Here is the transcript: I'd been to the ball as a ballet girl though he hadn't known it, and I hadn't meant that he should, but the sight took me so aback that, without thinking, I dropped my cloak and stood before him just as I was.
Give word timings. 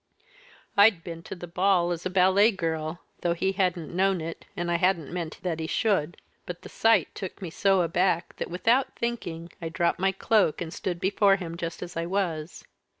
I'd 0.75 1.03
been 1.03 1.21
to 1.29 1.35
the 1.35 1.45
ball 1.45 1.91
as 1.91 2.07
a 2.07 2.09
ballet 2.09 2.49
girl 2.49 3.01
though 3.19 3.35
he 3.35 3.51
hadn't 3.51 3.95
known 3.95 4.19
it, 4.19 4.47
and 4.57 4.71
I 4.71 4.77
hadn't 4.77 5.13
meant 5.13 5.37
that 5.43 5.59
he 5.59 5.67
should, 5.67 6.17
but 6.47 6.63
the 6.63 6.69
sight 6.69 7.13
took 7.13 7.39
me 7.39 7.51
so 7.51 7.83
aback 7.83 8.35
that, 8.37 8.49
without 8.49 8.95
thinking, 8.95 9.51
I 9.61 9.69
dropped 9.69 9.99
my 9.99 10.11
cloak 10.11 10.59
and 10.59 10.73
stood 10.73 10.99
before 10.99 11.35
him 11.35 11.55
just 11.55 11.83
as 11.83 11.95
I 11.95 12.07
was. 12.07 12.65